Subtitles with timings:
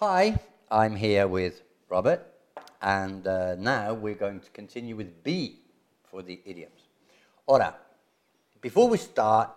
[0.00, 0.38] Hi,
[0.70, 2.24] I'm here with Robert,
[2.80, 5.58] and uh, now we're going to continue with B
[6.04, 6.82] for the idioms.
[7.48, 7.74] Ora,
[8.60, 9.50] before we start,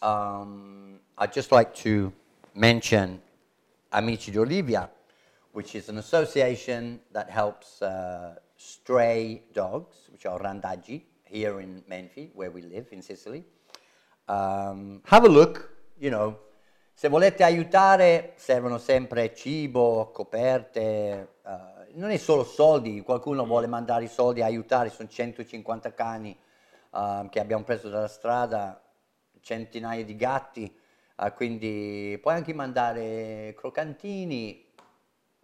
[0.00, 2.12] um, I'd just like to
[2.54, 3.20] mention
[3.92, 4.88] Amici di Olivia,
[5.50, 12.30] which is an association that helps uh, stray dogs, which are randaggi, here in Menfi,
[12.34, 13.42] where we live in Sicily.
[14.28, 15.68] Um, have a look,
[15.98, 16.38] you know,
[17.00, 24.04] se volete aiutare servono sempre cibo, coperte, uh, non è solo soldi, qualcuno vuole mandare
[24.04, 26.38] i soldi a aiutare, sono 150 cani
[26.90, 28.84] uh, che abbiamo preso dalla strada,
[29.40, 30.78] centinaia di gatti,
[31.16, 34.70] uh, quindi puoi anche mandare crocantini,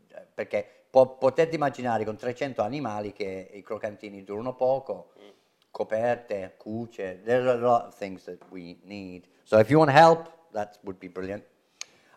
[0.08, 5.14] eh, perché po- potete immaginare con 300 animali che i crocantini durano poco,
[5.70, 9.26] coperte, cuce, there are a lot of things that we need.
[9.42, 11.44] So if you want help, that would be brilliant.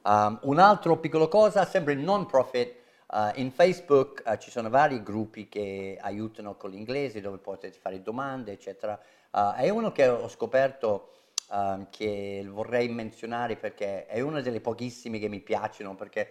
[0.03, 2.73] Um, un altro piccolo cosa, sempre non profit,
[3.07, 8.01] uh, in Facebook uh, ci sono vari gruppi che aiutano con l'inglese dove potete fare
[8.01, 8.97] domande, eccetera.
[9.31, 11.11] Uh, è uno che ho scoperto
[11.51, 16.27] um, che vorrei menzionare perché è una delle pochissime che mi piacciono perché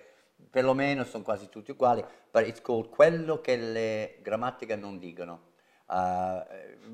[0.51, 5.47] perlomeno sono quasi tutti uguali, but it's called quello che le grammatiche non dicono.
[5.89, 6.43] Uh,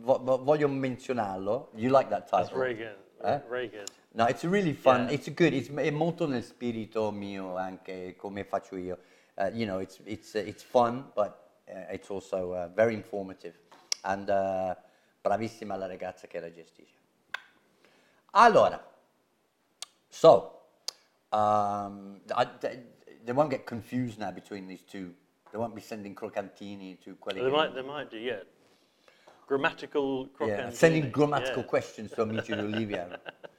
[0.01, 1.71] vo- voglio menzionarlo.
[1.75, 2.47] You like that title?
[2.47, 2.97] That's very good.
[3.23, 3.41] Eh?
[3.49, 3.91] Very good.
[4.17, 5.09] No, it's really fun.
[5.09, 5.15] Yeah.
[5.15, 5.53] It's good.
[5.53, 8.99] It's, è molto nel spirito mio anche come faccio io.
[9.37, 11.37] Uh, you know, it's, it's, uh, it's fun, but
[11.69, 13.59] uh, it's also uh, very informative.
[14.03, 14.77] And uh,
[15.21, 17.03] bravissima la ragazza che la gestisce.
[18.37, 18.81] Allora,
[20.09, 20.61] so,
[21.31, 22.83] um, I, they,
[23.25, 25.13] they won't get confused now between these two.
[25.51, 28.45] They won't be sending crocantini to quelli They might, they might do, yeah.
[29.47, 30.71] Grammatical crocantini.
[30.71, 31.69] Yeah, sending grammatical yeah.
[31.69, 33.19] questions to Amici Olivia.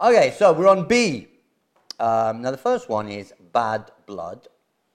[0.00, 1.26] Okay, so we're on B.
[1.98, 4.48] Um, now the first one is bad blood,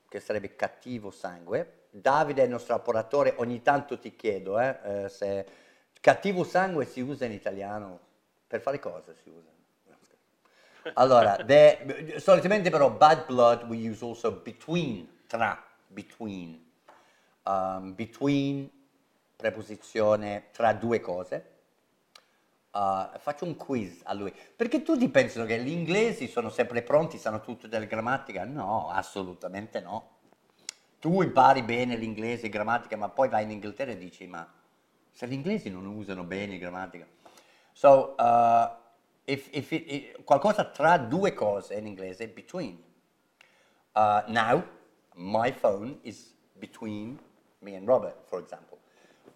[0.08, 1.88] che sarebbe cattivo sangue.
[1.90, 5.46] Davide, il nostro operatore, ogni tanto ti chiedo eh, eh, se
[6.00, 8.00] cattivo sangue si usa in italiano
[8.48, 9.50] per fare cosa si usa?
[10.94, 16.64] Allora, the- solitamente però bad blood we use also between, tra, between.
[17.44, 18.72] Um, between,
[19.36, 21.53] preposizione tra due cose.
[22.74, 24.34] Uh, faccio un quiz a lui.
[24.56, 28.46] Perché tutti pensano che gli inglesi sono sempre pronti, sanno tutto della grammatica?
[28.46, 30.10] No, assolutamente no.
[31.00, 34.52] Tu impari bene l'inglese, grammatica, ma poi vai in Inghilterra e dici, ma
[35.12, 37.06] se gli inglesi non usano bene grammatica.
[37.74, 38.70] So, uh,
[39.26, 42.82] if, if it- it- qualcosa tra due cose in inglese, between.
[43.92, 44.64] Uh, now,
[45.14, 47.20] my phone is between
[47.60, 48.80] me and Robert, for example.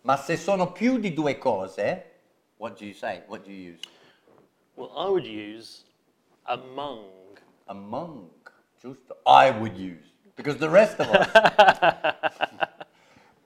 [0.01, 2.16] Ma se sono più di due cose,
[2.57, 3.21] what do you say?
[3.27, 3.81] What do you use?
[4.75, 5.83] Well, I would use
[6.45, 7.05] among.
[7.67, 8.29] Among,
[8.81, 9.15] giusto?
[9.25, 11.27] I would use, because the rest of us.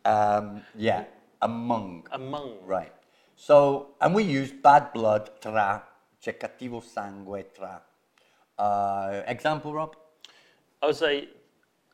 [0.05, 1.05] um, yeah,
[1.41, 2.07] among.
[2.11, 2.57] Among.
[2.65, 2.93] Right.
[3.35, 5.83] So, and we use bad blood tra,
[6.21, 7.81] c'è cattivo sangue tra.
[8.57, 9.95] Uh, example, Rob?
[10.83, 11.29] I would say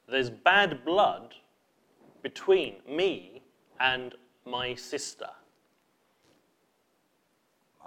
[0.09, 1.35] there's bad blood
[2.21, 3.41] between me
[3.79, 5.29] and my sister.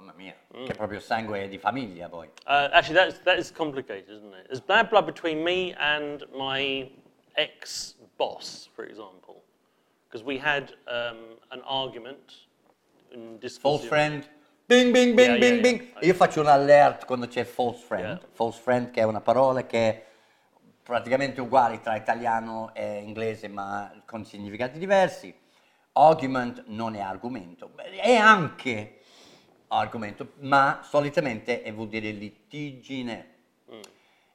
[0.01, 0.35] Mamma mia,
[0.65, 2.27] che proprio sangue di famiglia poi.
[2.47, 4.47] Uh, actually, that is, that is complicated, isn't it?
[4.47, 6.91] There's bad blood between me and my
[7.37, 9.43] ex boss, for example,
[10.09, 12.49] because we had um, an argument.
[13.13, 14.27] In False friend.
[14.69, 15.81] Bing, bing, bing, Yeah, bing, yeah, bing.
[15.81, 16.07] yeah.
[16.07, 18.21] Io faccio un alert quando c'è false friend.
[18.33, 20.07] False friend che è una parola che è
[20.83, 25.37] praticamente uguale tra italiano e inglese ma con significati diversi.
[25.93, 27.73] Argument non è argomento.
[27.77, 29.00] È anche
[29.71, 33.39] argomento, ma solitamente vuol dire litigine.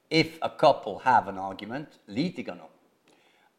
[0.07, 2.69] If a couple have an argument, litigano.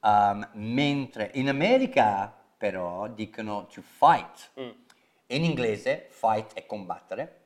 [0.01, 4.51] Um, mentre in America però dicono to fight.
[5.29, 7.45] In inglese fight è combattere.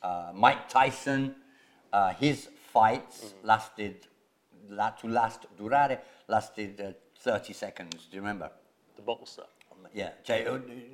[0.00, 1.34] Uh, Mike Tyson,
[1.90, 4.08] uh, his fights lasted,
[4.68, 8.50] la, to last, durare, lasted uh, 30 seconds, do you remember?
[8.96, 9.46] The boxer.
[9.92, 10.42] Yeah, cioè,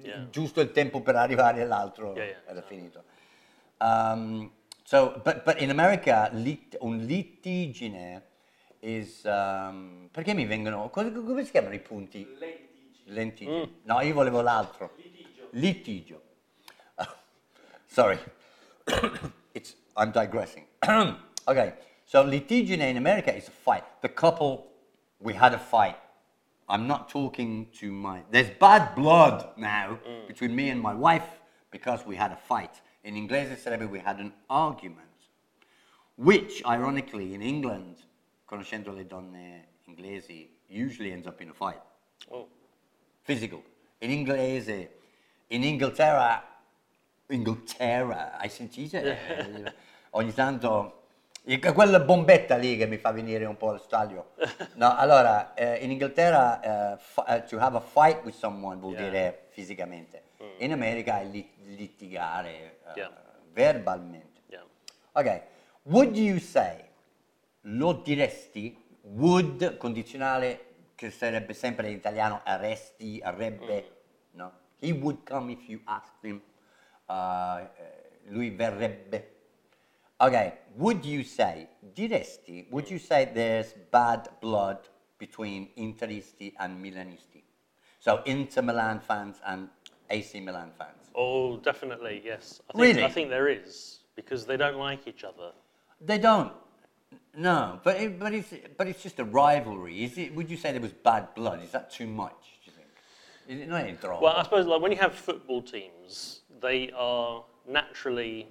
[0.02, 0.28] Yeah.
[0.30, 2.66] giusto il tempo per arrivare all'altro Yeah, yeah, era esatto.
[2.66, 3.04] finito.
[3.78, 4.50] Um,
[4.84, 8.22] so, but, but in America lit- un litigine
[8.80, 9.22] is...
[9.24, 10.90] um, perché mi vengono...
[10.90, 12.26] Come, come si chiamano i punti?
[13.06, 13.66] Lentigine.
[13.66, 13.70] Mm.
[13.82, 14.94] No, io volevo l'altro.
[15.50, 16.22] Litigio.
[17.86, 18.18] Sorry.
[19.52, 20.64] it's, I'm digressing.
[21.46, 21.74] okay,
[22.04, 23.84] so litigine in America is a fight.
[24.00, 24.70] The couple,
[25.18, 25.96] we had a fight.
[26.68, 28.22] I'm not talking to my.
[28.30, 31.26] There's bad blood now between me and my wife
[31.70, 32.80] because we had a fight.
[33.02, 35.28] In inglese sarebbe we had an argument,
[36.16, 37.96] which ironically in England,
[38.48, 41.80] conoscendo le donne inglesi usually ends up in a fight.
[42.30, 42.48] Oh,
[43.24, 43.62] Physical.
[44.00, 44.88] In inglese,
[45.48, 46.42] in Inghilterra,
[47.28, 48.98] Inghilterra, hai sentito?
[49.02, 49.72] Eh,
[50.16, 51.03] Ogni tanto,
[51.74, 54.32] quella bombetta lì che mi fa venire un po' allo stadio.
[54.76, 59.08] No, allora, eh, in Inghilterra, eh, to have a fight with someone vuol Yeah.
[59.10, 60.22] dire fisicamente.
[60.58, 63.10] In America è lit- litigare eh, Yeah.
[63.52, 64.40] verbalmente.
[64.48, 64.64] yeah.
[65.12, 65.42] Ok,
[65.82, 66.82] would you say,
[67.62, 73.90] lo diresti, would, condizionale che sarebbe sempre in italiano, arresti, arrebbe,
[74.32, 74.52] no?
[74.80, 76.40] He would come if you asked him,
[77.06, 77.68] Uh,
[78.28, 79.33] lui verrebbe.
[80.24, 84.88] Ok, would you say, diresti, would you say there's bad blood
[85.18, 87.42] between Interisti and Milanisti?
[88.00, 89.68] So Inter Milan fans and
[90.08, 91.10] AC Milan fans.
[91.14, 92.62] Oh, definitely, yes.
[92.70, 93.04] I think, Really?
[93.04, 95.52] I think there is because they don't like each other.
[96.00, 96.52] They don't.
[97.36, 100.04] No, but it, but it's but it's just a rivalry.
[100.04, 100.34] Is it?
[100.34, 101.62] Would you say there was bad blood?
[101.62, 102.60] Is that too much?
[102.64, 102.88] Do you think?
[103.46, 104.24] Is it not troppo?
[104.24, 108.48] Well, I suppose like when you have football teams, they are naturally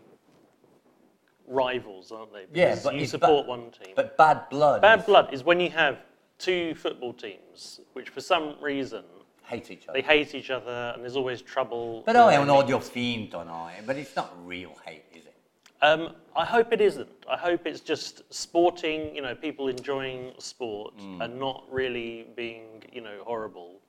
[1.47, 2.45] rivals, aren't they?
[2.53, 3.93] yeah, but you support ba- one team.
[3.95, 4.81] But bad blood.
[4.81, 5.97] Bad is- blood is when you have
[6.37, 9.03] two football teams which, for some reason,
[9.43, 9.93] hate each other.
[10.01, 12.03] they hate each other and there's always trouble.
[12.05, 13.67] È when un they odio finto, no?
[13.69, 15.33] Eh, But it's not real hate, is it?
[15.81, 17.09] Um, I hope it isn't.
[17.27, 21.21] I hope it's just sporting, you know, people enjoying sport Mm.
[21.21, 23.81] and not really being, you know, horrible.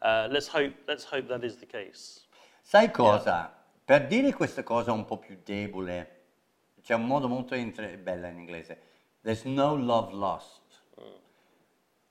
[0.00, 0.72] Uh, let's hope.
[0.86, 2.20] Let's hope that is the case.
[2.62, 3.52] Sai cosa?
[3.84, 6.17] Per dire questa cosa un po' più debole,
[6.88, 8.80] c'è un modo molto inter- bello in inglese.
[9.20, 10.62] There's no love lost.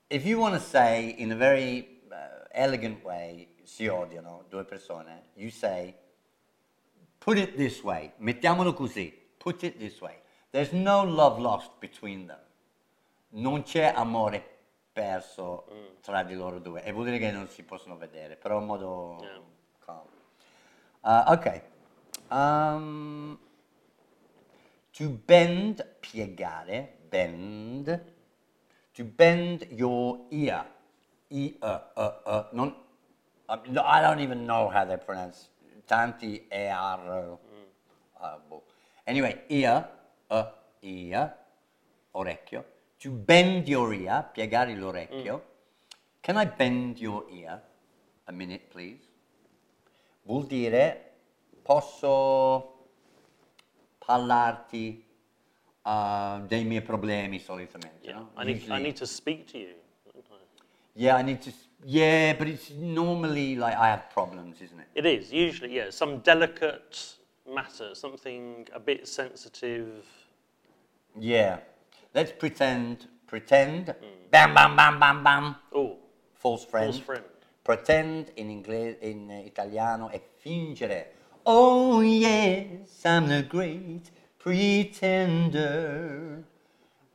[0.07, 5.29] If you want to say in a very uh, elegant way, si odiano due persone,
[5.33, 5.95] you say,
[7.17, 10.21] put it this way, mettiamolo così, put it this way.
[10.51, 12.39] There's no love lost between them.
[13.29, 14.43] Non c'è amore
[14.93, 15.65] perso
[16.01, 16.83] tra di loro due.
[16.83, 19.41] E vuol dire che non si possono vedere, però in modo Yeah.
[19.79, 20.09] calmo.
[21.01, 21.61] Uh, ok.
[22.29, 23.39] Um,
[24.97, 28.01] to bend, piegare, bend.
[28.95, 30.65] To bend your ear.
[31.29, 32.43] E, uh, uh, uh.
[32.53, 32.73] Non,
[33.47, 35.49] I don't even know how they pronounce.
[35.85, 37.37] Tanti e r.
[38.19, 38.37] uh.
[39.05, 39.87] Anyway, ear,
[40.31, 40.45] uh,
[40.81, 41.31] ear,
[42.13, 42.63] orecchio.
[42.97, 45.43] To bend your ear, piegare l'orecchio.
[46.21, 47.61] Can I bend your ear?
[48.25, 49.05] A minute, please.
[50.23, 51.13] Vuol dire
[51.61, 52.76] posso
[54.07, 55.03] parlarti
[55.83, 58.07] uh, dei miei problemi solitamente.
[58.07, 58.29] Yeah, no?
[58.37, 58.69] I need.
[58.71, 59.75] I need to speak to you.
[60.95, 61.51] Yeah, I need to.
[61.83, 64.87] Yeah, but it's normally like I have problems, isn't it?
[64.95, 70.05] It is usually yeah some delicate matter, something a bit sensitive.
[71.19, 71.59] Yeah.
[72.13, 73.07] Let's pretend.
[73.27, 73.93] Pretend.
[74.31, 75.55] Bam, bam, bam, bam, bam.
[75.73, 75.97] Oh,
[76.33, 76.93] False friend.
[76.93, 77.25] false friend.
[77.63, 81.16] Pretend in, inglese, in eh, italiano è fingere.
[81.49, 86.43] Oh yes, I'm the great pretender.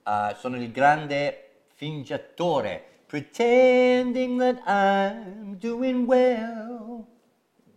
[0.06, 2.82] Ah, sono il grande fingiatore.
[3.06, 7.06] Pretending that I'm doing well.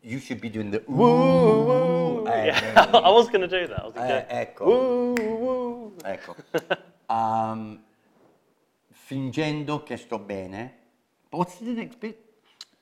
[0.02, 2.25] You should be doing the ooh.
[2.25, 3.81] Eh, Yeah, I was going to do that.
[3.81, 4.66] I was going Eh, ecco.
[4.66, 5.94] Woo, woo.
[6.06, 6.36] Ecco.
[7.08, 7.84] Um,
[8.90, 10.74] fingendo che sto bene.
[11.30, 12.18] What's the next bit?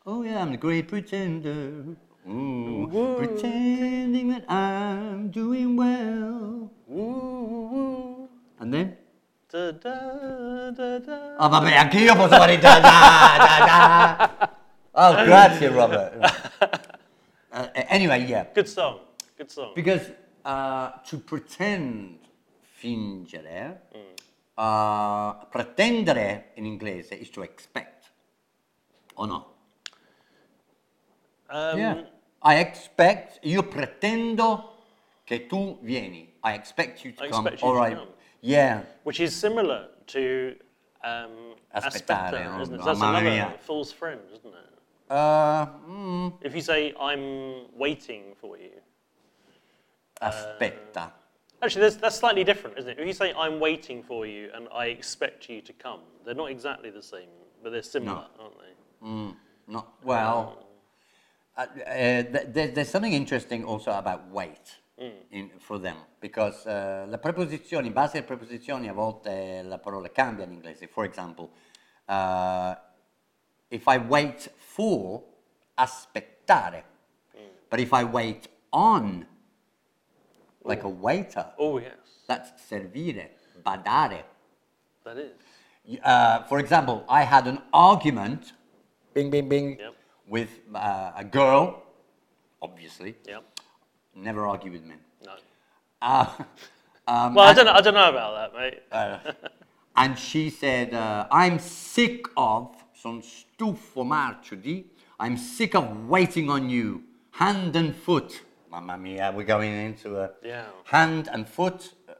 [0.06, 1.98] Oh yeah, I'm the great pretender.
[2.30, 2.88] Ooh,
[3.18, 6.72] pretending that I'm doing well.
[6.88, 8.30] Woo.
[8.60, 8.98] And then?
[9.52, 11.36] Da, da, da, da.
[11.38, 14.58] Ah vabbè, anche io posso fare da da da da.
[14.92, 16.92] Oh, grazie Robert.
[17.54, 18.48] Uh, anyway, yeah.
[18.52, 19.02] Good song.
[19.38, 19.74] Good song.
[19.76, 20.10] Because
[20.44, 22.18] uh, to pretend,
[22.82, 23.82] fingere,
[24.58, 28.10] uh, pretendere in inglese is to expect.
[29.16, 29.46] O no?
[31.48, 32.08] Um,
[32.44, 34.72] I expect, io pretendo
[35.26, 36.34] che tu vieni.
[36.44, 37.46] I expect you to I come.
[37.48, 37.96] expect you All to right.
[37.98, 38.08] come.
[38.42, 38.82] Yeah.
[39.04, 40.56] Which is similar to
[41.04, 42.84] um, Aspettare, aspetta, oh, isn't it?
[42.84, 43.54] That's another mia.
[43.62, 44.70] false friend, isn't it?
[45.10, 48.72] Uh, mm, If you say, I'm waiting for you.
[50.22, 51.12] aspetta.
[51.62, 53.00] Actually, that's, that's slightly different, isn't it?
[53.00, 56.52] If you say, I'm waiting for you and I expect you to come, they're not
[56.52, 57.30] exactly the same,
[57.64, 59.34] but they're similar, aren't they?
[59.68, 60.66] No, well,
[61.56, 64.82] uh, uh, there- there's something interesting also about wait
[65.30, 70.10] in, for them because uh, le preposizioni, in base alle preposizioni, a volte la parola
[70.10, 70.88] cambia in inglese.
[70.88, 71.50] For example,
[72.06, 72.76] uh,
[73.70, 75.24] if I wait for,
[75.76, 76.84] aspettare.
[77.68, 79.26] But if I wait on,
[80.64, 83.32] like a waiter, Oh, yes, that's servire,
[83.64, 84.24] badare.
[85.04, 86.00] that is.
[86.04, 88.54] uh, for example, I had an argument,
[89.14, 89.96] bing, bing, bing, Yep.
[90.28, 91.84] With uh, a girl,
[92.62, 93.16] obviously.
[93.28, 93.40] Yeah.
[94.16, 95.00] Never argue with men.
[95.26, 95.32] No.
[96.02, 96.30] Uh,
[97.08, 97.74] um, Well, I don't know.
[97.74, 99.34] I don't know about that, mate.
[99.96, 104.86] and she said, uh, I'm sick of, son stufo marcio di,
[105.20, 108.42] I'm sick of waiting on you, hand and foot.
[108.72, 110.66] Mamma mia, we're going into a Yeah.
[110.86, 111.94] hand and foot.
[112.10, 112.14] uh,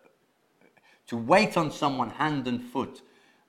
[1.08, 3.02] To wait on someone hand and foot,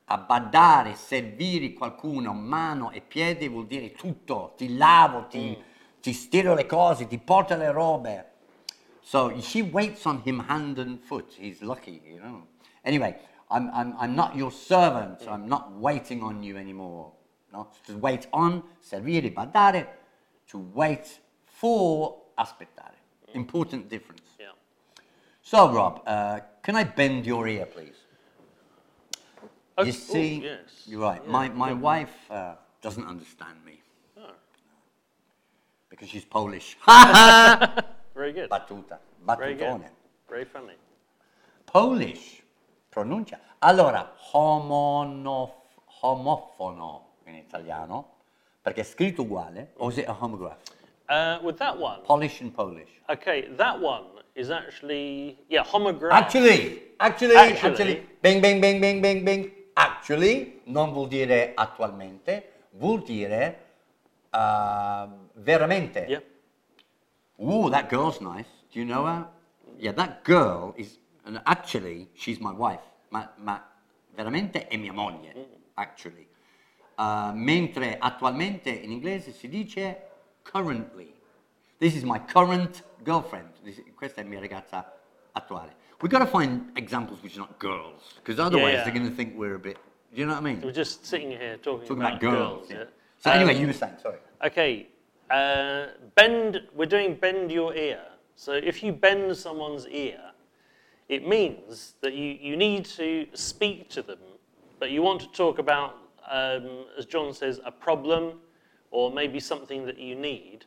[0.07, 4.53] a badare, servire qualcuno mano e piede vuol dire tutto.
[4.57, 5.57] Ti lavo, ti,
[6.01, 8.33] ti stiro le cose, ti porto le robe.
[9.01, 11.35] So she waits on him hand and foot.
[11.39, 12.47] He's lucky, you know.
[12.83, 13.17] Anyway,
[13.51, 15.27] I'm, I'm, I'm not your servant.
[15.29, 17.13] I'm not waiting on you anymore.
[17.53, 17.69] No?
[17.87, 19.87] To wait on, servire, badare,
[20.49, 22.97] to wait for, aspettare.
[23.35, 24.29] Important difference.
[24.39, 24.53] Yeah.
[25.43, 28.04] So, Rob, uh, can I bend your ear, please?
[29.77, 29.87] Okay.
[29.89, 30.87] You see, Ooh, yes.
[30.87, 31.21] you're right.
[31.25, 31.75] Yeah, My, my yeah.
[31.75, 33.81] wife uh, doesn't understand me
[34.17, 34.31] Oh,
[35.91, 36.77] because she's Polish.
[38.15, 38.49] very good.
[38.51, 38.99] Battuta.
[39.27, 39.67] Very good.
[39.67, 39.91] Battutone.
[40.29, 40.75] Very funny.
[41.67, 42.43] Polish
[42.91, 43.39] pronuncia.
[43.61, 45.63] Allora, homonof-
[46.03, 48.19] homofono in italiano,
[48.63, 50.59] perché è scritto uguale, or is it a homograph?
[51.09, 52.89] Uh, with that one, Polish and Polish.
[53.09, 54.05] okay, that one
[54.35, 56.13] is actually yeah homograph.
[56.13, 57.71] Actually, actually, Actually.
[57.71, 59.51] actually, bing, bing, bing, bing, bing, bing.
[59.75, 63.65] Actually, non vuol dire attualmente, vuol dire
[64.31, 66.07] uh, veramente.
[66.09, 66.23] Yeah.
[67.41, 68.49] Ooh, that girl's nice.
[68.71, 69.29] Do you know her?
[69.79, 72.83] Yeah, that girl is, and actually, she's my wife.
[73.11, 73.61] Ma, ma
[74.15, 75.35] veramente è mia moglie,
[75.75, 76.29] actually.
[76.97, 80.09] Uh, mentre attualmente in inglese si dice
[80.43, 81.13] currently.
[81.79, 83.51] This is my current girlfriend.
[83.63, 84.93] This- questa è mia ragazza
[85.37, 85.71] attuale.
[86.01, 88.85] We've got to find examples which are not girls, because otherwise yeah.
[88.85, 89.79] they're going to think we're a bit.
[90.13, 90.61] Do you know what I mean?
[90.61, 92.67] We're just sitting here talking, Talking about, about girls.
[92.71, 92.77] yeah.
[92.79, 92.85] yeah.
[93.19, 94.19] So anyway, Um, you were saying, sorry.
[94.45, 94.89] Okay,
[95.31, 96.61] uh, bend.
[96.75, 98.01] We're doing bend your ear.
[98.37, 100.21] So if you bend someone's ear,
[101.09, 104.19] it means that you, you need to speak to them,
[104.79, 105.97] but you want to talk about,
[106.31, 108.41] um, as John says, a problem
[108.91, 110.65] or maybe something that you need.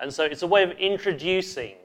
[0.00, 1.76] And so it's a way of introducing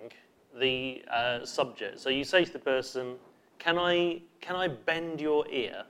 [0.60, 2.00] the uh, subject.
[2.00, 3.16] So you say to the person,
[3.60, 5.84] "Can I can I bend your ear?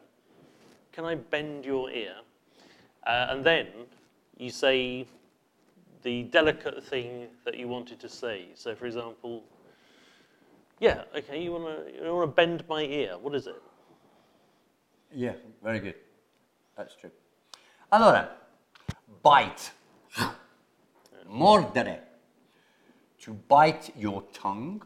[0.92, 2.16] Can I bend your ear?"
[3.06, 3.68] Uh, and then
[4.38, 5.06] you say
[6.04, 8.48] the delicate thing that you wanted to say.
[8.56, 9.44] So, for example,
[10.80, 13.18] yeah, okay, you want to you want to bend my ear.
[13.18, 13.62] What is it?
[15.12, 15.96] Yeah, very good.
[16.76, 17.12] That's true.
[17.92, 18.30] Allora,
[19.22, 19.72] bite.
[21.28, 22.13] Mordere.
[23.24, 24.86] To bite your tongue.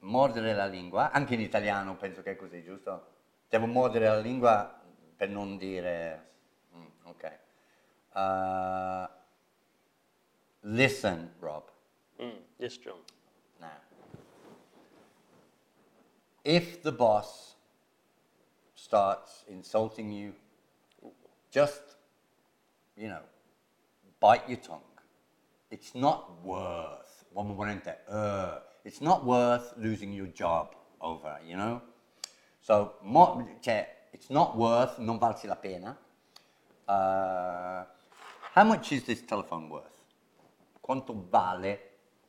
[0.00, 1.10] Mordere la lingua.
[1.10, 3.14] Anche in italiano penso che è così, giusto?
[3.48, 4.80] Devo mordere la lingua
[5.16, 6.30] per non dire...
[6.74, 7.38] Mm, ok.
[8.14, 9.08] Uh,
[10.60, 11.68] listen, Rob.
[12.22, 13.02] Mm, yes, John.
[13.58, 13.80] Now,
[16.44, 17.56] if the boss
[18.74, 20.32] starts insulting you,
[21.50, 21.96] just,
[22.94, 23.22] you know,
[24.20, 24.82] bite your tongue.
[25.70, 31.82] It's not worth, one momento, uh, it's not worth losing your job over, you know?
[32.62, 35.96] So, mo, cioè, it's not worth, non valsi la pena.
[36.88, 37.84] Uh,
[38.54, 39.98] how much is this telephone worth?
[40.80, 41.78] Quanto vale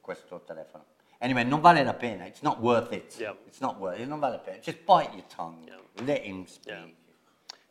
[0.01, 0.83] questo telefono?
[1.21, 2.25] Anyway, non vale la pena.
[2.25, 3.15] It's not worth it.
[3.17, 3.33] Yeah.
[3.47, 4.07] It's not worth it.
[4.07, 4.59] Non vale la pena.
[4.59, 5.65] Just bite your tongue.
[5.67, 6.05] Yeah.
[6.05, 6.73] Let him speak.
[6.73, 6.85] Yeah.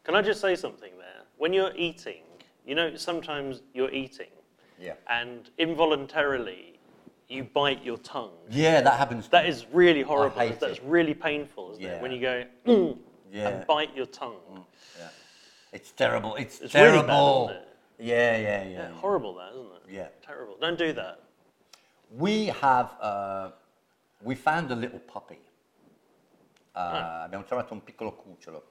[0.05, 1.25] Can I just say something there?
[1.37, 2.23] When you're eating,
[2.65, 4.31] you know, sometimes you're eating
[4.79, 4.95] Yeah.
[5.09, 6.76] and involuntarily
[7.29, 8.31] you bite your tongue.
[8.51, 9.29] Yeah, that happens.
[9.29, 10.37] That is really horrible.
[10.39, 10.83] That's it.
[10.85, 11.97] really painful, isn't Yeah.
[11.97, 12.03] it?
[12.03, 12.99] When you go mm,
[13.33, 13.49] Yeah.
[13.49, 14.65] and bite your tongue.
[14.99, 15.09] Yeah.
[15.73, 16.37] It's terrible.
[16.37, 17.49] It's, It's really bad, terrible.
[17.51, 17.69] it?
[17.99, 18.69] Yeah, yeah, yeah.
[18.69, 19.83] Yeah, horrible that, isn't it?
[19.93, 20.09] Yeah.
[20.25, 20.57] Terrible.
[20.61, 21.21] Don't do that.
[22.11, 23.51] We have, uh,
[24.23, 25.41] we found a little puppy.
[26.75, 27.23] Uh, Ah.
[27.25, 28.63] Abbiamo trovato un piccolo cucciolo.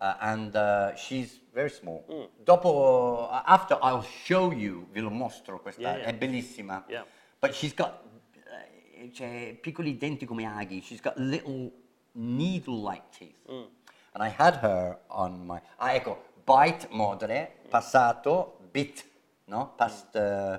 [0.00, 2.04] Uh, and uh, she's very small.
[2.08, 2.28] Mm.
[2.44, 6.08] Dopo, uh, after I'll show you, ve lo mostro questa, Yeah, yeah.
[6.10, 6.84] è bellissima.
[6.88, 7.04] Yeah.
[7.44, 8.02] But she's got,
[8.48, 10.80] uh, cioè, piccoli denti come aghi.
[10.80, 11.70] She's got little
[12.12, 13.36] needle-like teeth.
[13.46, 13.66] Mm.
[14.14, 19.04] And I had her on my, ah ecco, bite, mordere, passato, bit,
[19.48, 19.74] no?
[19.76, 20.58] Past uh,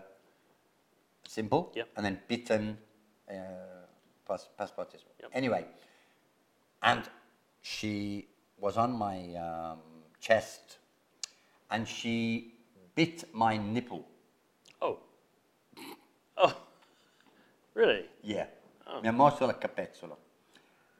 [1.27, 1.71] simple.
[1.73, 1.87] Yep.
[1.95, 2.77] And then bitten,
[3.31, 3.33] uh,
[4.27, 5.15] past, past participle.
[5.21, 5.31] Yep.
[5.33, 5.65] Anyway,
[6.83, 7.09] and
[7.61, 8.27] she
[8.59, 9.79] was on my um,
[10.19, 10.77] chest
[11.71, 12.53] and she
[12.93, 14.05] bit my nipple.
[14.83, 14.99] Oh.
[16.37, 16.53] Oh.
[17.75, 18.05] Really?
[18.23, 18.47] Yeah.
[18.87, 19.01] Oh.
[19.01, 20.17] Mi ha morso la capezzolo.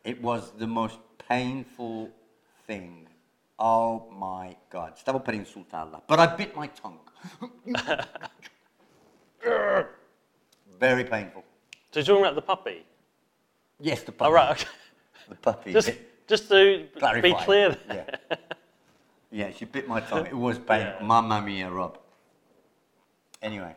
[0.04, 2.12] It was the most painful
[2.68, 3.08] thing
[3.58, 4.98] Oh my God.
[4.98, 6.02] Stavo per insultarla.
[6.08, 7.00] But I bit my tongue.
[10.80, 11.44] Very painful.
[11.92, 12.86] So you're talking about the puppy?
[13.80, 14.30] Yes, the oh, puppy.
[14.30, 14.68] Oh, right, okay.
[15.30, 15.74] The puppy.
[15.74, 15.92] Just,
[16.28, 17.22] just to clarify.
[17.22, 17.78] be clear.
[17.88, 18.06] Yeah.
[19.32, 20.28] yeah, she bit my tongue.
[20.28, 20.98] It was painful.
[21.00, 21.02] Yeah.
[21.02, 21.98] Mamma mia, Rob.
[23.42, 23.76] Anyway.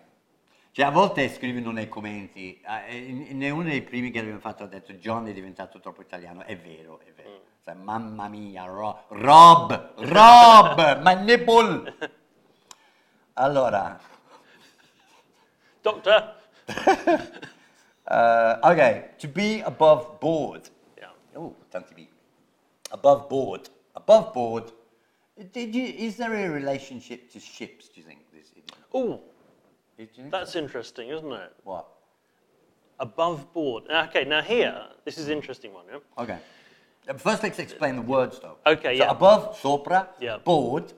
[0.79, 4.69] Cioè, a volte scrivono nei commenti, eh, in, uno dei primi che abbiamo fatto ha
[4.69, 6.45] detto John è diventato troppo italiano.
[6.45, 7.47] È vero, è vero.
[7.65, 11.97] Cioè, mamma mia, Ro- Rob, Rob, my nipple.
[13.33, 13.99] Allora,
[15.81, 16.37] Doctor?
[16.69, 20.71] uh, okay, to be above board.
[20.97, 21.11] Yeah.
[21.33, 22.07] Oh, tanti B.
[22.91, 23.69] Above board.
[23.95, 24.73] Above board.
[25.35, 28.21] Did you, is there a relationship to ships, do you think?
[28.31, 28.53] This?
[28.95, 29.23] Oh,
[30.31, 31.53] that's interesting, isn't it?
[31.65, 31.87] What?
[33.01, 33.85] Above board.
[33.91, 36.23] Okay, now here, this is an interesting one, yeah?
[36.23, 36.39] Okay.
[37.09, 38.57] Uh, First, let's explain the words, though.
[38.67, 39.11] Okay, so yeah.
[39.11, 40.39] above, sopra, Yeah.
[40.39, 40.93] board.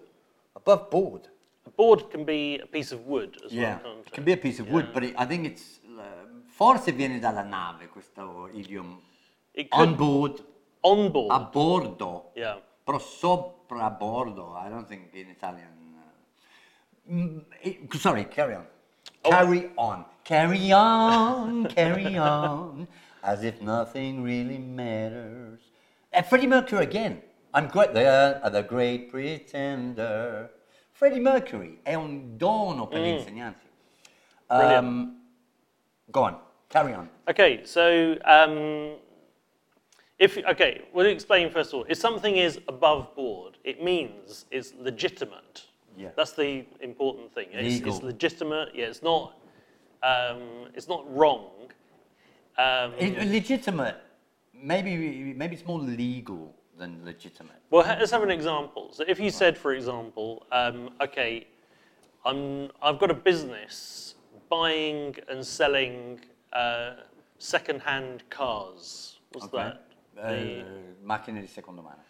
[0.57, 1.29] Above board.
[1.67, 3.79] A board can be a piece of wood as Yeah.
[3.83, 5.79] well, can't It can be a piece of wood, but it, I think it's.
[5.87, 6.03] Uh,
[6.47, 9.01] forse viene dalla nave questo idiom.
[9.71, 10.43] On board,
[10.83, 11.31] on board.
[11.33, 12.31] a bordo.
[12.35, 12.59] yeah.
[12.85, 15.95] Pro sopra bordo, I don't think in Italian.
[17.07, 18.67] Uh, mm, it- sorry, carry on.
[19.25, 19.31] Oh.
[19.31, 20.05] Carry on.
[20.25, 22.87] Carry on, carry on.
[23.23, 25.61] As if nothing really matters.
[26.13, 27.21] Uh, Freddie Mercury again.
[27.53, 30.51] I'm great there, the great pretender.
[30.93, 33.67] Freddie Mercury è un dono per gli insegnanti.
[34.49, 35.21] Um,
[36.11, 37.09] go on, carry on.
[37.29, 38.97] Okay, so um,
[40.19, 41.87] if okay, we'll explain first of all.
[41.89, 45.70] If something is above board, it means it's legitimate.
[46.01, 46.09] Yeah.
[46.17, 47.49] That's the important thing.
[47.53, 48.69] It's, it's legitimate.
[48.75, 49.35] Yeah, it's not.
[50.03, 51.51] Um, it's not wrong.
[52.57, 53.97] Um, It- legitimate,
[54.55, 57.57] maybe, maybe it's more legal than legitimate.
[57.71, 58.89] Well, ha- let's have an example.
[58.93, 61.47] So, if you said, for example, um, okay,
[62.25, 64.15] I'm, I've got a business
[64.49, 66.21] buying and selling
[66.55, 66.93] uh,
[67.39, 69.19] second-hand cars.
[69.33, 69.85] What's that?
[70.19, 70.65] Eh, The-
[71.05, 72.01] macchine di seconda mano.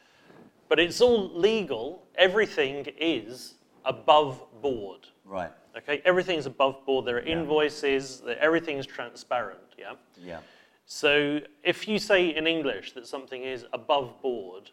[0.68, 2.06] but it's all legal.
[2.16, 5.08] Everything is above board.
[5.24, 5.50] Right.
[5.76, 7.06] Okay, everything's above board.
[7.06, 8.20] There are invoices.
[8.20, 9.60] That everything is transparent.
[9.78, 9.92] Yeah.
[10.22, 10.40] Yeah.
[10.86, 14.70] So if you say in English that something is above board,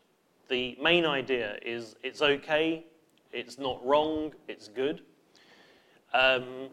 [0.50, 2.86] the main idea is it's okay,
[3.32, 5.02] it's not wrong, it's good.
[6.14, 6.70] Um,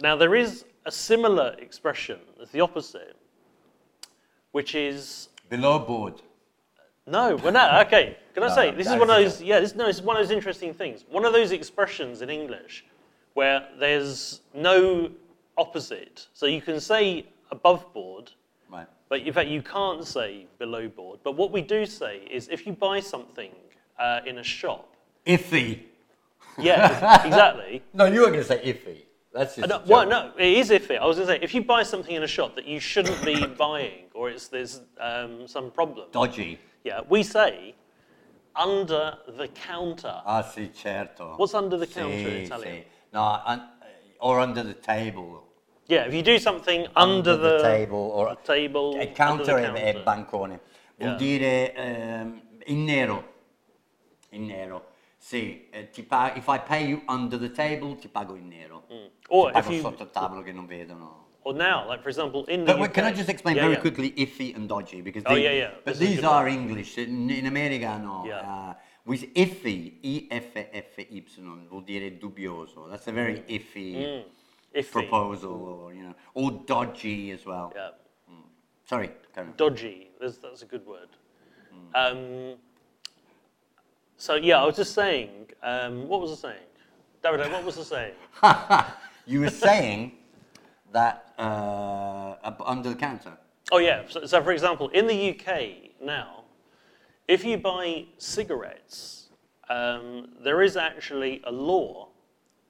[0.00, 3.16] now there is a similar expression as the opposite,
[4.52, 6.22] which is Below board.
[7.10, 7.86] No, we're not.
[7.86, 8.16] okay.
[8.34, 9.42] Can I No, say no, this is one of those?
[9.42, 11.04] Yeah, this, no, is one of those interesting things.
[11.10, 12.84] One of those expressions in English
[13.34, 15.10] where there's no
[15.58, 16.26] opposite.
[16.34, 18.30] So you can say above board,
[18.70, 18.86] Right.
[19.08, 21.20] but in fact you can't say below board.
[21.24, 23.50] But what we do say is if you buy something
[23.98, 24.94] uh, in a shop,
[25.26, 25.80] Iffy.
[26.58, 27.82] yeah, exactly.
[27.92, 29.02] No, you were going to say iffy.
[29.32, 29.70] That's just.
[29.70, 30.98] Uh, No, well, no, it is iffy.
[30.98, 33.22] I was going to say if you buy something in a shop that you shouldn't
[33.24, 36.08] be buying, or it's there's um, some problem.
[36.12, 36.58] Dodgy.
[36.84, 37.74] Yeah, we say
[38.56, 40.22] under the counter.
[40.24, 41.34] Ah, sì, certo.
[41.36, 42.74] What's under the counter in Italian?
[42.76, 42.84] sì.
[43.10, 43.68] No, un-
[44.18, 45.48] or under the table.
[45.86, 48.10] Yeah, if you do something under, the, table.
[48.14, 50.02] Or table, A under counter the è, è counter.
[50.02, 50.60] bancone.
[50.96, 51.16] Vuol Yeah.
[51.16, 53.24] dire ehm, in nero.
[54.30, 54.88] In nero.
[55.18, 58.84] Sì, eh, ti pa- if I pay you under the table, ti pago in nero.
[59.28, 61.28] Or ti if pago you, sotto il tavolo che non vedono.
[61.44, 63.74] Or now, like for example, in the But UK, can I just explain Yeah, very
[63.74, 63.80] yeah.
[63.80, 65.00] quickly iffy and dodgy?
[65.00, 65.70] Because Oh, yeah, yeah.
[65.84, 66.98] But This these are English.
[66.98, 68.24] In, in America no.
[68.26, 68.40] Yeah.
[68.40, 68.74] Uh,
[69.06, 71.24] with iffy, I-F-F-Y,
[71.70, 72.88] vuol dire dubbioso.
[72.90, 74.24] That's a very iffy Mm,
[74.74, 74.92] iffy.
[74.92, 75.52] proposal,
[75.84, 77.72] or, you know, or dodgy as well.
[77.74, 77.90] Yeah,
[78.86, 79.10] Sorry,
[79.56, 80.10] dodgy.
[80.20, 81.08] That's, that's a good word.
[81.72, 81.94] Hmm.
[81.94, 82.56] Um,
[84.16, 85.30] so yeah, I was just saying.
[85.62, 86.66] Um, what was I saying,
[87.22, 87.52] David?
[87.52, 88.14] What was I saying?
[89.26, 90.12] you were saying
[90.92, 93.32] that uh, under the counter.
[93.72, 94.02] Oh yeah.
[94.08, 96.44] So, so for example, in the UK now,
[97.28, 99.28] if you buy cigarettes,
[99.68, 102.08] um, there is actually a law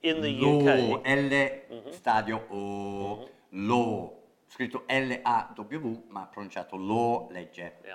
[0.03, 1.03] in the Law, UK.
[1.05, 4.13] L stadio O, law.
[4.53, 7.71] Scritto L-A-W, ma pronunciato law, legge.
[7.87, 7.95] Yeah.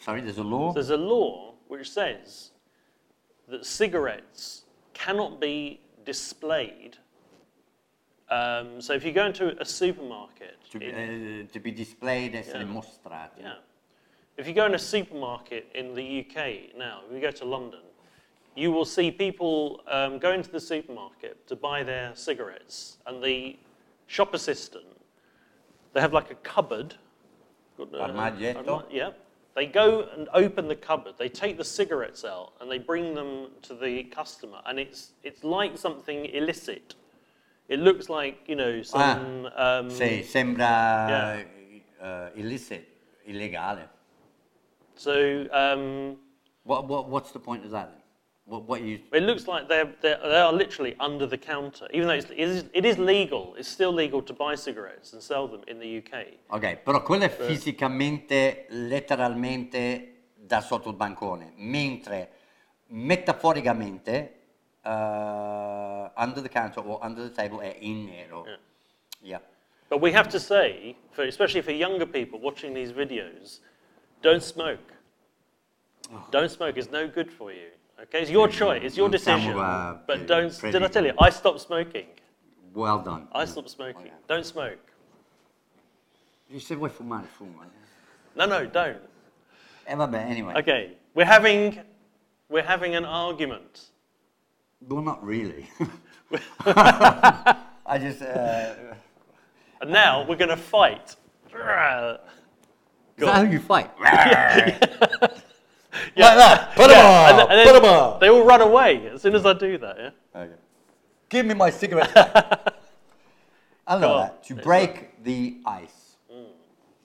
[0.00, 0.72] Sorry, there's a law?
[0.72, 2.52] There's a law which says
[3.48, 6.96] that cigarettes cannot be displayed.
[8.30, 12.60] Um, so if you go into a supermarket, to, in- uh, to be displayed, essere
[12.60, 12.66] Yeah.
[12.66, 13.40] mostrati.
[13.40, 13.54] yeah,
[14.36, 17.80] if you go in a supermarket in the UK now, if you go to London,
[18.54, 23.56] you will see people um, go into the supermarket to buy their cigarettes, and the
[24.06, 24.84] shop assistant,
[25.94, 26.96] they have like a cupboard.
[27.78, 29.10] got, uh, yeah.
[29.54, 31.14] They go and open the cupboard.
[31.18, 35.42] They take the cigarettes out and they bring them to the customer, and it's it's
[35.42, 36.94] like something illicit.
[37.68, 39.50] It looks like you know some.
[39.56, 42.86] um, Sì, sembra eh, illicit,
[43.24, 43.88] illegale.
[44.94, 46.16] So um,
[46.68, 48.02] What, what, what's the point of that then?
[48.44, 52.08] What, what you, it looks like they're, they're they are literally under the counter, even
[52.08, 53.54] though it's, it, is, it is legal.
[53.58, 56.26] It's still legal to buy cigarettes and sell them in the UK.
[56.48, 62.30] ok, però quello è fisicamente, letteralmente da sotto il bancone, mentre
[62.86, 64.37] metaforicamente
[64.84, 68.44] eh, under the counter or under the table è in nero.
[69.22, 69.40] Yeah.
[69.88, 73.60] But we have to say, for, especially for younger people watching these videos,
[74.22, 74.92] don't smoke.
[76.30, 76.76] Don't smoke.
[76.76, 77.68] It's no good for you.
[78.02, 78.82] Okay, it's your choice.
[78.84, 79.58] It's your siamo, decision.
[79.58, 80.56] uh, But don't.
[80.60, 81.12] Did I tell you?
[81.18, 82.06] I stopped smoking.
[82.72, 83.26] Well done.
[83.32, 84.12] I stopped smoking.
[84.28, 84.78] Don't smoke.
[86.58, 87.66] Se vuoi fumare, fuma.
[88.36, 89.00] No, no, don't.
[89.86, 90.54] E vabbè, anyway.
[90.54, 91.78] Okay, we're having,
[92.48, 93.90] we're having an argument.
[94.86, 95.68] Well, not really.
[96.66, 98.74] I just, uh,
[99.80, 101.16] And now we're going to fight.
[101.46, 102.20] is that
[103.34, 103.90] how you fight?
[106.16, 106.74] Like that.
[106.76, 107.50] Put 'em Yeah, and up.
[107.50, 108.20] and Put then 'em up.
[108.20, 110.10] They all run away as soon as I do that, yeah?
[110.42, 110.52] Okay.
[111.28, 112.12] Give me my cigarette
[113.86, 116.16] I allora, on, to let's break the ice.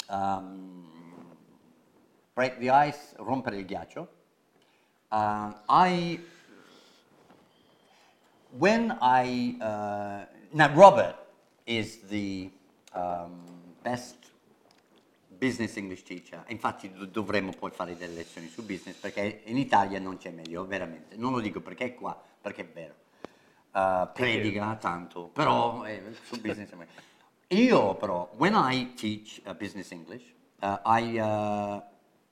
[0.09, 0.85] Um,
[2.35, 4.07] break the ice, rompere il ghiaccio.
[5.11, 6.19] Um, I,
[8.57, 11.15] when I, uh, now Robert
[11.65, 12.49] is the
[12.93, 13.41] um,
[13.81, 14.15] best
[15.39, 19.99] business English teacher, infatti do- dovremmo poi fare delle lezioni su business perché in Italia
[19.99, 21.15] non c'è meglio, veramente.
[21.17, 22.93] Non lo dico perché è qua, perché è vero.
[23.71, 26.91] Uh, predica tanto, però eh, su business è meglio.
[27.47, 30.23] Io però, when I teach uh, business English,
[30.61, 31.81] uh, I, uh,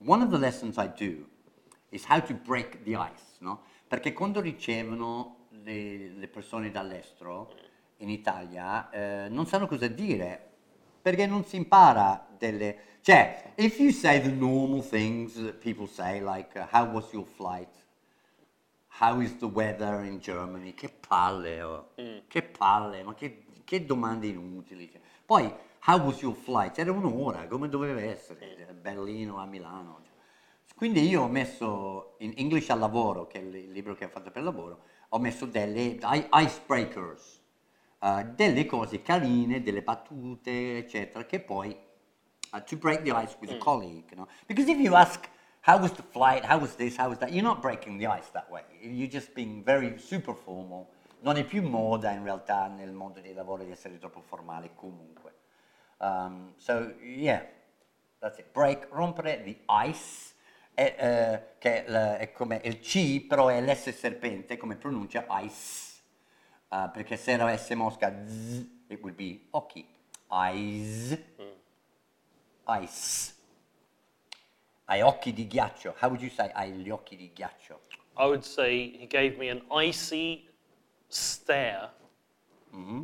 [0.06, 1.26] one of the lessons I do
[1.90, 3.64] is how to break the ice, no?
[3.88, 7.54] Perché quando ricevono le, le persone dall'estero
[7.98, 10.50] in Italia eh, non sanno cosa dire,
[11.02, 12.90] perché non si impara delle...
[13.02, 17.26] Cioè, if you say the normal things that people say, like uh, how was your
[17.26, 17.70] flight?
[19.00, 20.74] How is the weather in Germany?
[20.74, 21.88] Che palle, oh.
[22.28, 24.90] che palle, ma che, che domande inutili.
[24.92, 25.02] cioè.
[25.26, 25.52] Poi,
[25.88, 26.78] how was your flight?
[26.78, 30.00] Era un'ora, come doveva essere, cioè, Berlino a Milano.
[30.76, 34.10] Quindi io ho messo in English al lavoro, che è il il libro che ho
[34.10, 36.00] fatto per lavoro, ho messo delle
[36.32, 37.42] icebreakers,
[38.00, 41.78] eh, delle cose carine, delle battute, eccetera, che poi
[42.54, 44.28] uh, to break the ice with a colleague, you know.
[44.48, 45.28] Because if you ask
[45.62, 48.30] how was the flight, how was this, how was that, you're not breaking the ice
[48.34, 48.64] that way.
[48.82, 50.88] You're just being very super formal.
[51.24, 55.34] Non è più moda in realtà nel mondo dei lavori di essere troppo formale comunque.
[55.98, 57.46] Um, so yeah,
[58.20, 58.52] that's it.
[58.54, 60.31] Break, rompere the ice,
[60.82, 65.90] è, eh, che è, è come il C, però è l'S serpente come pronuncia ice.
[66.70, 69.86] Uh, perché se era S mosca, z, it would be occhi.
[70.32, 71.18] Eyes.
[72.68, 73.34] Ice.
[74.86, 75.96] Hai occhi di ghiaccio.
[76.00, 77.82] How would you say hai gli occhi di ghiaccio?
[78.18, 80.48] I would say he gave me an icy
[81.08, 81.92] stare.
[82.74, 83.04] Mm-hmm.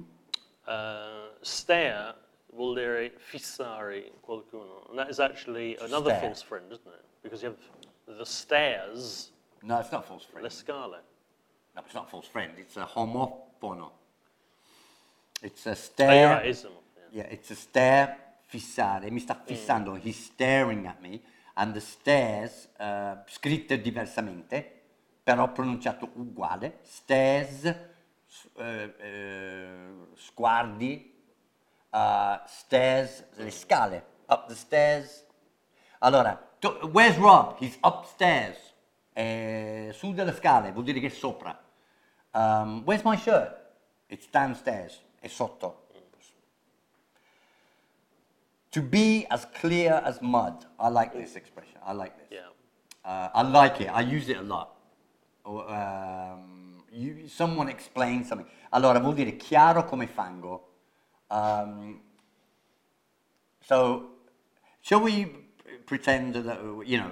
[0.65, 2.15] Uh, stare
[2.53, 4.87] vuol dire fissare qualcuno.
[4.89, 6.21] And that is actually another Stare.
[6.21, 7.03] false friend, isn't it?
[7.27, 10.43] Because you have the stairs, No, it's not false friend.
[10.43, 11.01] le scale.
[11.75, 12.57] No, it's not false friend.
[12.57, 13.91] It's a homofono.
[15.41, 16.29] It's a Oh, stare.
[16.35, 16.71] right, ism.
[17.11, 17.23] Yeah.
[17.23, 19.09] Yeah, it's a stare, fissare.
[19.11, 19.95] Mi sta fissando.
[19.95, 21.21] He's staring at me.
[21.55, 24.83] And the stares, uh, scritte diversamente,
[25.21, 26.79] però pronunciato uguale.
[26.83, 27.65] Stares,
[28.25, 31.13] s- eh, eh, sguardi,
[31.89, 34.05] uh, stairs, le scale.
[34.29, 35.25] Up the stairs.
[35.99, 36.46] Allora,
[36.91, 37.57] where's Rob?
[37.59, 38.55] He's upstairs.
[39.13, 41.57] Eh, su delle scale, vuol dire che è sopra.
[42.33, 43.55] Um, where's my shirt?
[44.07, 45.01] It's downstairs.
[45.19, 45.85] È sotto.
[48.71, 50.67] To be as clear as mud.
[50.77, 51.79] I like this expression.
[51.83, 52.27] I like this.
[52.29, 52.49] Yeah.
[53.03, 53.89] Uh, I like it.
[53.89, 54.75] I use it a lot.
[55.45, 58.47] Um, you, someone explains something.
[58.69, 60.67] Allora, vuol dire chiaro come fango.
[61.29, 62.01] Um,
[63.61, 64.09] so,
[64.81, 65.46] shall we
[65.87, 67.11] pretend that you know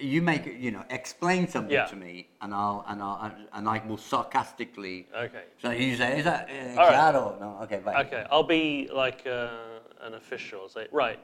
[0.00, 1.86] you make you know explain something Yeah.
[1.86, 5.06] to me, and I'll and I'll and I will sarcastically.
[5.14, 5.44] Okay.
[5.62, 6.96] So you say, is that uh, All right.
[6.96, 7.38] chiaro?
[7.38, 7.58] No.
[7.62, 7.80] Okay.
[7.84, 8.06] Right.
[8.06, 10.68] Okay, I'll be like uh, an official.
[10.68, 11.18] Say, right,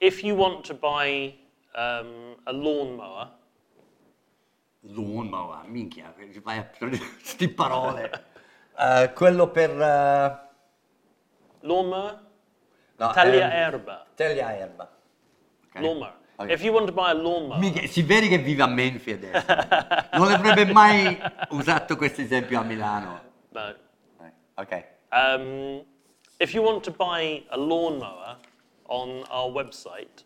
[0.00, 1.34] if you want to buy
[1.74, 3.28] um, a lawnmower,
[4.86, 6.12] Lawnmower, minchia,
[6.44, 6.68] vai a
[7.22, 8.10] sti parole.
[8.76, 10.40] Eh, quello per eh,
[11.62, 12.20] lawnmower,
[12.98, 14.90] no, taglia ehm, erba, Taglia erba.
[15.68, 15.80] Ok.
[15.80, 16.23] lawnmower.
[16.36, 16.50] Ok.
[16.50, 19.46] If you want to buy a lawnmower, Mica- si vede che vive a Menfi adesso.
[20.14, 21.16] non avrebbe mai
[21.50, 23.20] usato questo esempio a Milano.
[23.50, 23.68] no.
[23.68, 24.84] Eh, Ok.
[25.12, 25.84] Um,
[26.40, 28.36] if you want to buy a lawnmower
[28.88, 30.24] on our website,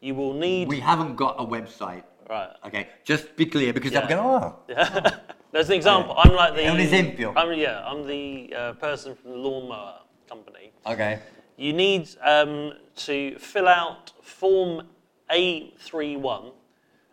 [0.00, 0.68] you will need.
[0.68, 2.04] We haven't got a website.
[2.28, 2.50] right.
[2.64, 4.16] Okay, just be clear because I'm Yeah.
[4.16, 4.54] going, oh,
[5.52, 6.14] There's an example.
[6.16, 6.62] I'm like the.
[6.62, 7.32] È un esempio.
[7.36, 10.72] I'm, yeah, I'm the uh, person from the lawnmower company.
[10.84, 11.18] ok.
[11.56, 12.72] You need um,
[13.06, 14.88] to fill out Form
[15.30, 16.52] A31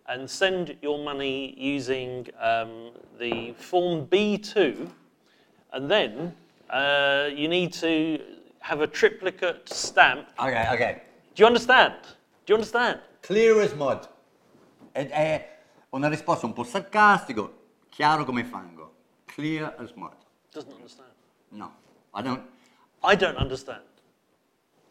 [0.07, 4.89] and send your money using um, the Form B2,
[5.73, 6.35] and then
[6.69, 8.19] uh, you need to
[8.59, 10.27] have a triplicate stamp.
[10.37, 11.01] Ok, ok.
[11.33, 11.93] Do you understand?
[12.45, 12.99] Do you understand?
[13.21, 14.07] Clear as mud.
[14.93, 15.59] Ed è
[15.91, 17.53] una risposta un po' sarcastico,
[17.89, 18.91] chiaro come fango.
[19.25, 20.15] Clear as mud.
[20.51, 21.11] Doesn't understand.
[21.51, 21.71] No,
[22.13, 22.41] I don't,
[23.03, 23.83] I don't understand.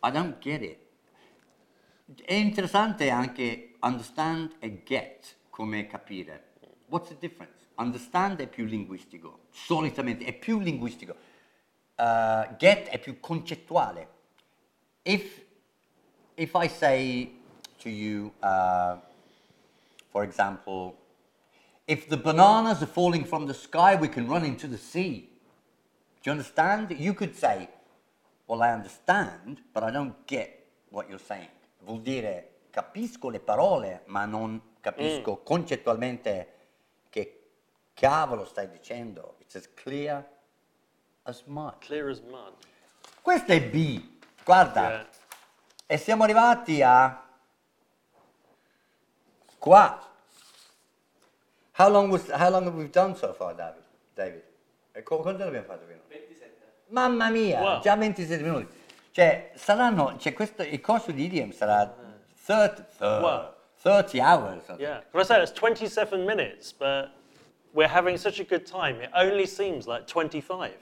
[0.03, 0.79] I don't get it.
[2.25, 6.53] È interessante anche understand e get come capire.
[6.87, 7.69] What's the difference?
[7.77, 11.15] Understand è più linguistico, solitamente è più linguistico.
[11.97, 14.09] Uh, get è più concettuale.
[15.03, 15.45] If,
[16.35, 17.41] if I say
[17.79, 18.99] to you, uh,
[20.09, 20.97] for example,
[21.87, 25.29] if the bananas are falling from the sky, we can run into the sea.
[26.23, 26.91] Do you understand?
[26.91, 27.69] You could say,
[28.51, 31.60] Well, I understand, but I don't get what you're saying.
[31.81, 36.55] Vuol dire capisco le parole, ma non capisco concettualmente
[37.11, 37.51] che
[37.95, 39.37] cavolo stai dicendo.
[39.41, 40.25] It's as clear
[41.23, 41.79] as mud.
[41.79, 42.55] Clear as mud.
[43.21, 44.19] Questo è B.
[44.45, 45.09] Guarda, Yeah.
[45.87, 47.25] e siamo arrivati a
[49.59, 50.07] qua.
[51.77, 53.83] How long, was, how long have we done so far, David?
[54.15, 54.43] David?
[54.93, 56.01] E qu- quanto abbiamo fatto fino?
[56.09, 56.57] 27.
[56.89, 57.81] Mamma mia, Wow.
[57.81, 58.79] già 27 minuti.
[59.13, 61.93] Cioè, saranno, cioè questo, il corso di idiom sarà
[62.45, 63.55] 30, 30, Wow.
[63.83, 64.65] 30 hours.
[64.79, 65.03] Yeah.
[65.11, 67.11] But I said it's 27 minutes, but
[67.73, 69.03] we're having such a good time.
[69.03, 70.77] It only seems like 25.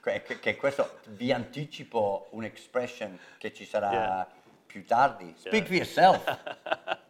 [0.00, 4.26] Que- Che, che questo vi anticipo un'expression che ci sarà Yeah.
[4.66, 5.34] più tardi.
[5.36, 5.64] Speak Yeah.
[5.66, 6.38] for yourself.